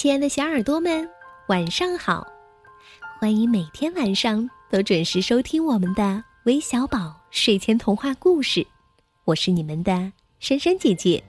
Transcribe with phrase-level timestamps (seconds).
[0.00, 1.06] 亲爱的小耳朵们，
[1.48, 2.26] 晚上好！
[3.18, 8.66] 欢迎每天晚上都准时收听我们的微小宝睡前童话故事，
[9.26, 11.22] 我是你们的珊珊姐姐。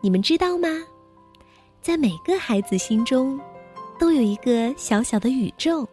[0.00, 0.66] 你们知道吗？
[1.82, 3.38] 在每个孩子心中，
[3.98, 5.86] 都有一个小小的宇宙，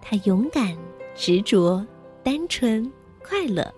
[0.00, 0.78] 它勇敢、
[1.16, 1.84] 执着、
[2.22, 2.88] 单纯、
[3.20, 3.74] 快乐，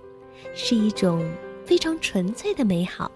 [0.54, 1.26] 是一种
[1.64, 3.10] 非常纯粹的美好。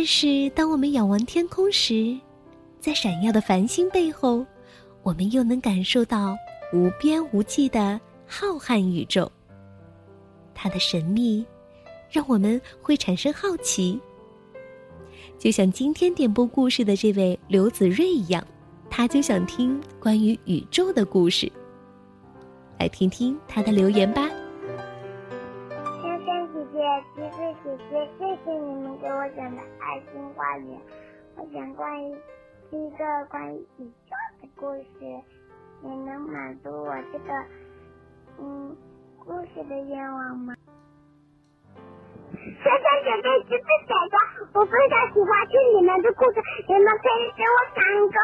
[0.00, 2.16] 但是，当我们仰望天空时，
[2.78, 4.46] 在闪耀的繁星背后，
[5.02, 6.36] 我们又能感受到
[6.72, 9.28] 无边无际的浩瀚宇宙。
[10.54, 11.44] 它的神秘，
[12.08, 14.00] 让我们会产生好奇。
[15.36, 18.46] 就像今天点播故事的这位刘子睿一样，
[18.88, 21.50] 他就想听关于宇宙的故事。
[22.78, 24.30] 来听听他的留言吧。
[28.48, 30.80] 谢谢你们给我讲的爱心花园。
[31.36, 32.16] 我讲关于
[32.70, 34.88] 一个关于宇宙的故事，
[35.82, 37.44] 你能满足我这个
[38.38, 38.74] 嗯
[39.18, 40.54] 故事的愿望吗？
[42.32, 44.16] 珊珊姐姐，橘子姐姐，
[44.54, 48.16] 我非常喜欢听你们的故事，你们可以给我讲一个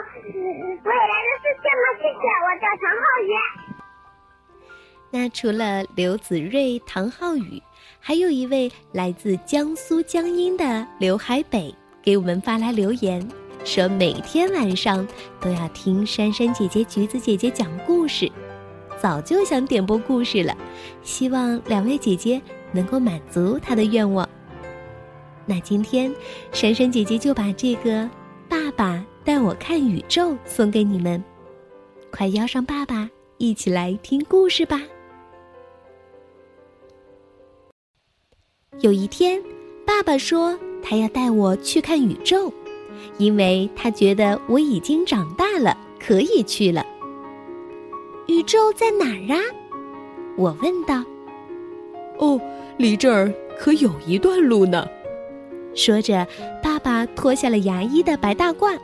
[0.88, 1.84] 未来的世界吗？
[1.98, 3.28] 谢谢，我叫唐浩宇。
[5.12, 7.62] 那除了刘子睿、唐浩宇。
[8.00, 13.26] 还有一位来自江苏江阴的刘海北给我们发来留言，
[13.64, 15.06] 说每天晚上
[15.40, 18.30] 都要听珊珊姐姐、橘子姐姐讲故事，
[19.00, 20.56] 早就想点播故事了，
[21.02, 22.40] 希望两位姐姐
[22.72, 24.28] 能够满足她的愿望。
[25.46, 26.14] 那今天，
[26.52, 28.02] 珊珊姐姐就把这个
[28.48, 31.22] 《爸爸带我看宇宙》送给你们，
[32.10, 34.80] 快邀上爸爸一起来听故事吧。
[38.80, 39.40] 有一天，
[39.86, 42.52] 爸爸说他要带我去看宇宙，
[43.18, 46.84] 因为他觉得我已经长大了，可以去了。
[48.26, 49.40] 宇宙在哪儿啊？
[50.36, 51.02] 我问道。
[52.18, 52.40] 哦，
[52.76, 54.86] 离这儿可有一段路呢。
[55.74, 56.26] 说着，
[56.62, 58.76] 爸爸脱下了牙医的白大褂，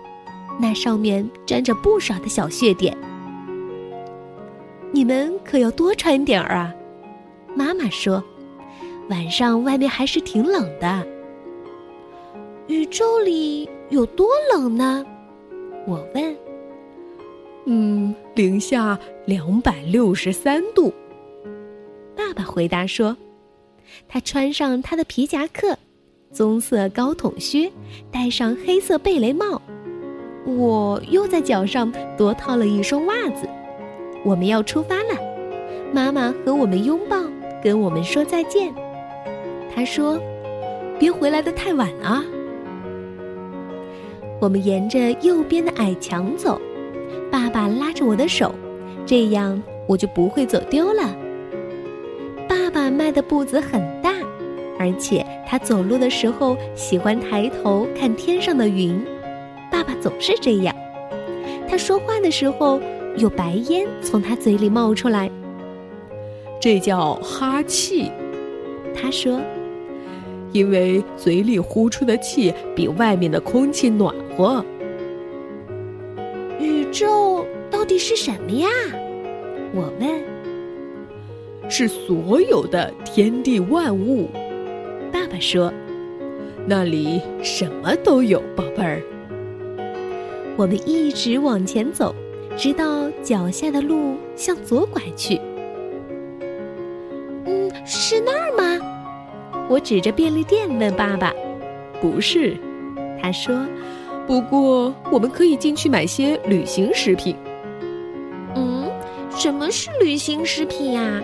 [0.59, 2.97] 那上面沾着不少的小血点。
[4.93, 6.73] 你们可要多穿点儿啊，
[7.55, 8.23] 妈妈说。
[9.11, 11.07] 晚上外面还是挺冷的。
[12.69, 15.05] 宇宙里有多冷呢？
[15.85, 16.37] 我问。
[17.67, 20.95] 嗯，零下两百六十三度。
[22.17, 23.17] 爸爸回答说
[24.09, 25.77] ：“他穿上他的皮夹克，
[26.33, 27.71] 棕色高筒靴，
[28.13, 29.61] 戴上黑色贝雷帽。
[30.47, 33.49] 我又在脚上多套了一双袜子。
[34.25, 35.19] 我们要出发了。
[35.93, 37.17] 妈妈和我们拥抱，
[37.63, 38.73] 跟我们说再见。”
[39.81, 40.21] 他说
[41.01, 42.23] ：“别回来的太晚啊！”
[44.39, 46.61] 我们沿着右边的矮墙走，
[47.33, 48.55] 爸爸拉着我的手，
[49.07, 51.17] 这样我就不会走丢了。
[52.47, 54.13] 爸爸迈的步子很大，
[54.79, 59.03] 而且他走路的时候喜欢抬头看天上的云。
[59.73, 60.77] 爸爸总是这样。
[61.67, 62.79] 他说话的时候，
[63.17, 65.31] 有白烟从他嘴里冒出来，
[66.61, 68.13] 这叫哈气。
[68.95, 69.41] 他说。
[70.53, 74.65] 因为嘴里呼出的气比外面的空气暖和。
[76.59, 78.69] 宇宙到底是什么呀？
[79.73, 80.11] 我问。
[81.69, 84.29] 是所有的天地万物。
[85.13, 85.73] 爸爸说
[86.67, 89.01] ：“那里什么都有，宝贝儿。”
[90.59, 92.13] 我们一直往前走，
[92.57, 95.41] 直到脚下的路向左拐去。
[97.47, 98.33] 嗯，是那？
[99.71, 101.33] 我指着便利店问爸爸
[102.03, 102.57] ：“不是？”
[103.23, 103.65] 他说
[104.27, 107.37] ：“不过我们可以进去买些旅行食品。”
[108.57, 108.91] 嗯，
[109.31, 111.23] 什么是旅行食品呀？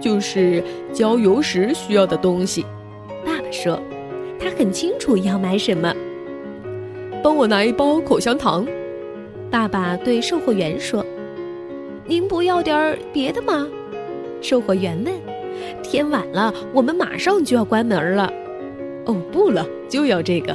[0.00, 2.64] 就是郊游时需要的东西。
[3.24, 3.82] 爸爸说
[4.38, 5.92] ：“他很清楚要买什么。”
[7.20, 8.64] 帮我拿一包口香糖。
[9.50, 11.04] 爸爸对售货员说
[12.06, 13.66] ：“您不要点儿别的吗？”
[14.40, 15.31] 售货员问。
[15.92, 18.32] 天晚了，我们马上就要关门了。
[19.04, 20.54] 哦，不了，就要这个。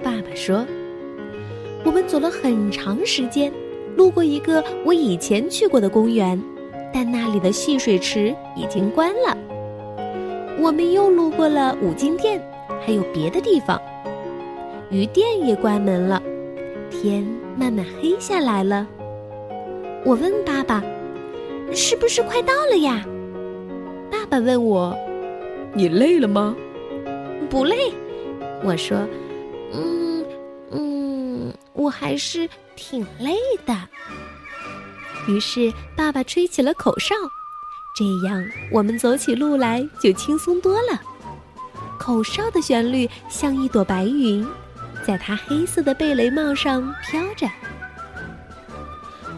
[0.00, 0.64] 爸爸说
[1.84, 3.52] ：“我们走了很长时间，
[3.96, 6.40] 路过一个我以前去过的公园，
[6.94, 9.36] 但那里的戏水池已经关了。
[10.60, 12.40] 我们又路过了五金店，
[12.86, 13.82] 还有别的地方，
[14.88, 16.22] 鱼店也关门了。
[16.92, 17.26] 天
[17.56, 18.86] 慢慢黑下来了。
[20.04, 20.80] 我问爸爸：
[21.72, 23.04] 是不是快到了呀？”
[24.28, 24.96] 爸问我
[25.74, 26.54] ：“你累了吗
[27.50, 27.92] ？”“不累。”
[28.62, 28.98] 我说
[29.72, 30.24] ：“嗯
[30.70, 33.34] 嗯，我还是挺累
[33.64, 33.74] 的。
[35.26, 37.14] 于是爸爸吹起了口哨，
[37.96, 41.00] 这样我们走起路来就轻松多了。
[41.98, 44.46] 口哨的旋律像一朵白云，
[45.04, 47.46] 在他黑色的贝雷帽上飘着。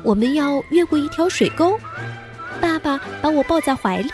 [0.02, 1.78] 我们要越过一条水沟，
[2.60, 4.10] 爸爸把我抱在怀里，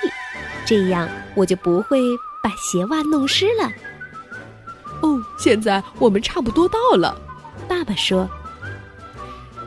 [0.66, 2.00] 这样我就不会
[2.42, 3.70] 把鞋袜弄湿了。
[5.00, 7.18] 哦，现在我们差不多到了，
[7.68, 8.28] 爸爸说。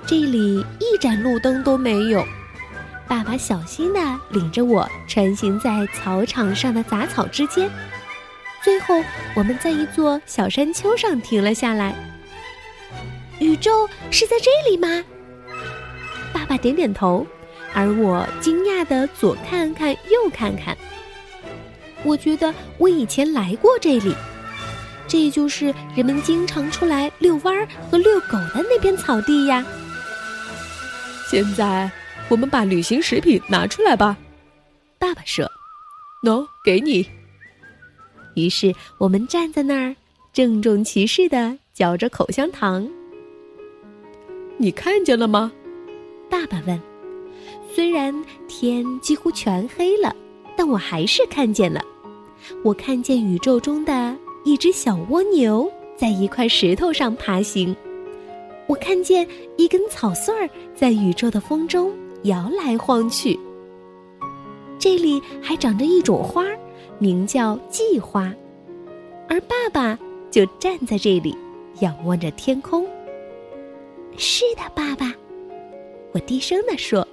[0.06, 2.26] 这里一盏路灯都没有。
[3.08, 4.00] 爸爸小心地
[4.30, 7.70] 领着我穿行在草场上的杂草之间，
[8.64, 9.02] 最后
[9.36, 11.96] 我们在一座小山丘上停了下来。
[13.40, 15.04] 宇宙是在这里吗？
[16.34, 17.26] 爸爸点点头，
[17.74, 20.78] 而我惊讶的左看看右看看。
[22.04, 24.16] 我觉得我以前来过这里，
[25.08, 29.66] 这就是人们经常出来遛弯儿和遛狗的那片草地呀。
[31.30, 31.92] 现在，
[32.30, 34.18] 我们把旅行食品拿出来吧。
[34.98, 35.46] 爸爸说
[36.24, 37.06] ：“喏，给你。”
[38.36, 39.96] 于是我们站在那儿，
[40.32, 42.90] 郑重其事的嚼着口香糖。
[44.58, 45.52] 你看见了吗？
[46.30, 46.89] 爸爸问。
[47.74, 48.14] 虽然
[48.48, 50.16] 天几乎全黑了，
[50.58, 51.82] 但我还是看见了。
[52.64, 57.76] 我看见宇宙中的一只小蜗牛在一块石头上爬行。
[58.68, 59.28] 我看见
[59.58, 61.92] 一根草穗儿在宇宙的风中
[62.24, 63.40] 摇来晃去。
[64.78, 66.46] 这里还长着一种花，
[66.98, 68.34] 名叫蓟花，
[69.28, 69.98] 而爸爸
[70.32, 71.36] 就站在这里，
[71.82, 72.86] 仰望着天空。
[74.18, 75.14] 是的，爸爸，
[76.14, 77.06] 我低声地说：“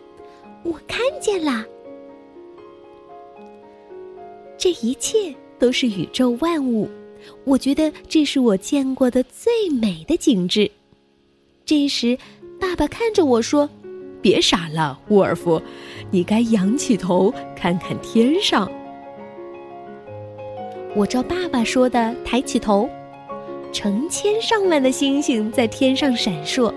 [0.67, 1.65] 我看见了。”
[4.59, 6.89] 这一切都是宇宙万物，
[7.45, 10.69] 我觉得这是我见过的最美的景致。
[11.65, 12.19] 这时，
[12.61, 13.69] 爸爸看着我说
[14.23, 15.61] ：“别傻了，沃尔夫，
[16.11, 18.71] 你该仰起头看看天上。”
[20.97, 22.89] 我照爸爸说的抬起头，
[23.73, 26.73] 成千上万的星星在天上闪烁。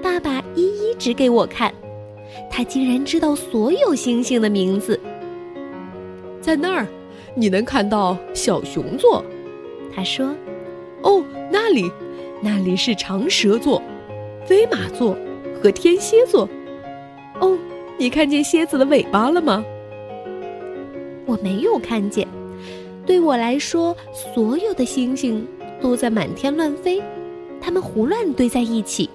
[0.00, 1.74] 爸爸一一指给我看，
[2.50, 4.98] 他竟然知道所有星星的名字。
[6.40, 6.86] 在那儿，
[7.34, 9.24] 你能看到小熊座，
[9.94, 10.34] 他说
[11.02, 11.90] ：“哦，那里。”
[12.40, 13.82] 那里是长蛇座、
[14.46, 15.16] 飞马座
[15.60, 16.48] 和天蝎座。
[17.40, 17.58] 哦，
[17.98, 19.64] 你看见蝎子的尾巴了吗？
[21.26, 22.28] 我没有看见。
[23.04, 25.44] 对我来说，所有的星星
[25.80, 27.02] 都在满天乱飞，
[27.60, 29.10] 它们胡乱堆在一起，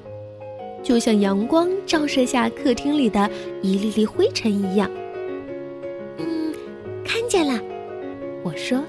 [0.83, 3.29] 就像阳光照射下客厅里的
[3.61, 4.91] 一粒粒灰尘一样。
[6.17, 6.53] 嗯，
[7.05, 7.59] 看见了，
[8.43, 8.83] 我说，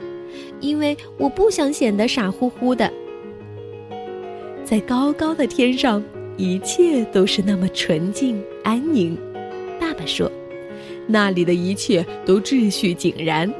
[0.60, 2.92] 因为我不想显得傻乎乎的。
[4.64, 6.02] 在高高的天上，
[6.36, 9.16] 一切都是那么纯净安宁。
[9.78, 10.30] 爸爸说
[11.06, 13.52] ：“那里的一切都秩序井然，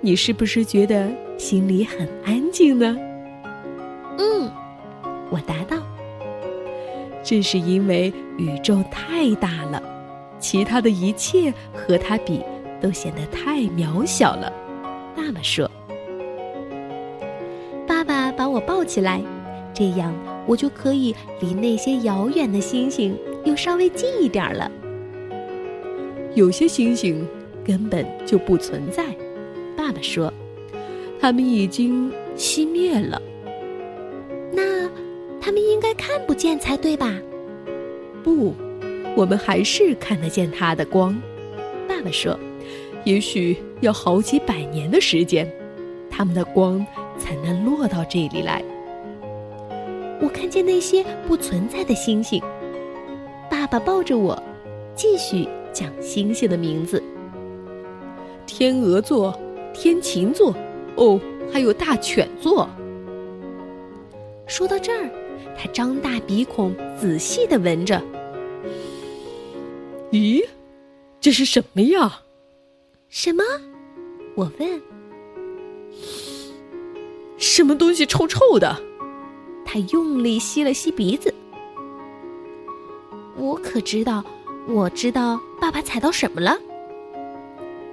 [0.00, 1.08] 你是不是觉得
[1.38, 2.96] 心里很安静呢
[4.18, 4.50] ？”“嗯。”
[5.30, 5.76] 我答道。
[7.28, 9.82] “这是因为宇宙太大了，
[10.40, 12.40] 其他的一切和它比
[12.80, 14.50] 都显得太渺小了。”
[15.14, 15.70] 爸爸说。
[17.86, 19.20] 爸爸把我抱起来，
[19.74, 20.10] 这样。
[20.46, 23.14] 我就可以离那些遥远的星星
[23.44, 24.72] 又稍微近一点了。
[26.34, 27.28] 有些星星
[27.62, 29.04] 根本就不存在，
[29.76, 30.32] 爸爸说，
[31.20, 33.20] 它们已经熄灭了。
[34.50, 34.88] 那
[35.38, 37.14] 它们应该看不见才对吧？
[38.22, 38.54] 不，
[39.16, 41.14] 我们还是看得见它的光。
[41.88, 42.38] 爸爸说，
[43.04, 45.50] 也许要好几百年的时间，
[46.10, 46.84] 它们的光
[47.18, 48.62] 才能落到这里来。
[50.20, 52.42] 我看见那些不存在的星星。
[53.50, 54.40] 爸爸抱着我，
[54.94, 57.02] 继续讲星星的名字：
[58.46, 59.38] 天鹅座、
[59.72, 60.54] 天琴座，
[60.96, 61.20] 哦，
[61.52, 62.68] 还有大犬座。
[64.46, 65.08] 说到这儿，
[65.56, 68.02] 他张大鼻孔，仔细的闻着。
[70.10, 70.44] 咦，
[71.20, 72.22] 这是什么呀？
[73.08, 73.42] 什么？
[74.34, 74.82] 我问。
[77.36, 78.80] 什么东西臭臭的？
[79.64, 81.34] 他用力吸了吸鼻子，
[83.36, 84.24] 我可知道，
[84.66, 86.58] 我知道爸爸踩到什么了。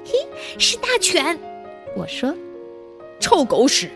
[0.05, 0.13] 嘿，
[0.57, 1.37] 是大犬！
[1.97, 2.33] 我说，
[3.19, 3.89] 臭狗屎！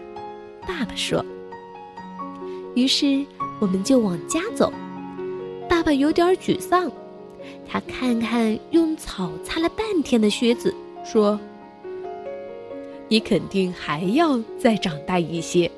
[0.68, 1.24] 爸爸说。
[2.76, 3.26] 于是
[3.60, 4.72] 我们就往家走。
[5.68, 6.92] 爸爸有点沮丧，
[7.68, 10.74] 他看看用草擦了半天的靴子，
[11.06, 11.40] 说
[13.08, 15.70] ：“你肯定还要再长大一些。”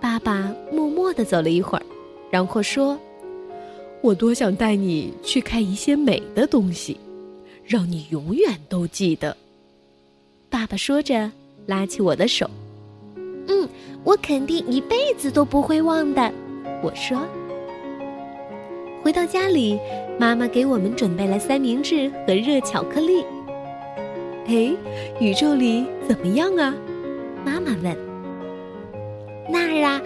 [0.00, 1.84] 爸爸默默的走了一会儿，
[2.30, 2.98] 然后说
[4.00, 6.96] ：“我多想带你去看一些美的东西，
[7.64, 9.36] 让你永远都记得。”
[10.48, 11.30] 爸爸说着，
[11.66, 12.48] 拉起我的手。
[13.48, 13.68] “嗯，
[14.04, 16.32] 我肯定一辈子都不会忘的。”
[16.82, 17.26] 我说。
[19.02, 19.80] 回到家里，
[20.18, 23.24] 妈妈给我们准备了三明治和热巧克力。
[24.46, 24.76] 哎，
[25.18, 26.74] 宇宙里怎么样啊？
[27.44, 27.96] 妈妈问。
[29.48, 30.00] 那儿啊，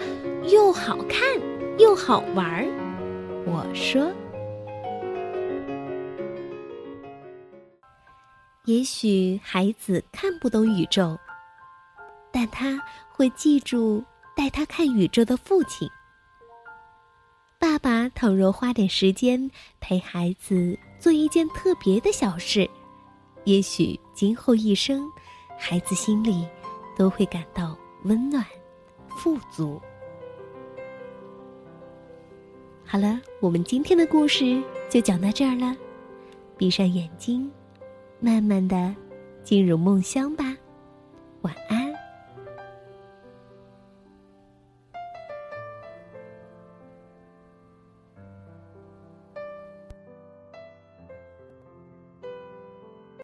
[0.49, 1.21] 又好看
[1.77, 2.65] 又好玩儿。
[3.45, 4.09] 我说
[8.65, 11.17] ：“也许孩子看不懂宇宙，
[12.31, 14.03] 但他会记住
[14.35, 15.87] 带他看宇宙的父亲。
[17.85, 22.67] 爸倘若花点时间陪孩子做一件特别的小事，
[23.43, 25.07] 也许今后一生，
[25.55, 26.47] 孩子心里
[26.97, 28.43] 都会感到温暖。”
[29.15, 29.79] 富足。
[32.83, 35.77] 好了，我们今天的故事就讲到这儿了。
[36.57, 37.51] 闭上眼睛，
[38.19, 38.95] 慢慢的
[39.43, 40.57] 进入梦乡吧。
[41.41, 41.84] 晚安。